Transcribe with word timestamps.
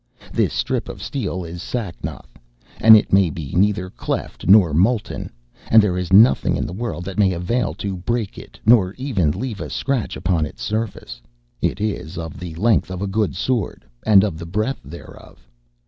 This 0.33 0.51
strip 0.51 0.89
of 0.89 0.99
steel 0.99 1.43
is 1.43 1.61
Sacnoth, 1.61 2.39
and 2.79 2.97
it 2.97 3.13
may 3.13 3.29
be 3.29 3.53
neither 3.53 3.91
cleft 3.91 4.47
nor 4.47 4.73
molten, 4.73 5.31
and 5.69 5.79
there 5.79 5.95
is 5.95 6.11
nothing 6.11 6.55
in 6.57 6.65
the 6.65 6.73
world 6.73 7.05
that 7.05 7.19
may 7.19 7.33
avail 7.33 7.75
to 7.75 7.97
break 7.97 8.35
it, 8.39 8.59
nor 8.65 8.95
even 8.97 9.29
leave 9.29 9.61
a 9.61 9.69
scratch 9.69 10.15
upon 10.17 10.47
its 10.47 10.63
surface. 10.63 11.21
It 11.61 11.79
is 11.79 12.17
of 12.17 12.39
the 12.39 12.55
length 12.55 12.89
of 12.89 13.03
a 13.03 13.05
good 13.05 13.35
sword, 13.35 13.85
and 14.03 14.23
of 14.23 14.39
the 14.39 14.47
breadth 14.47 14.81
thereof. 14.83 15.47